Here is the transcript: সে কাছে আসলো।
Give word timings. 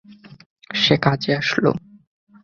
সে 0.75 0.95
কাছে 0.97 1.29
আসলো। 1.35 1.71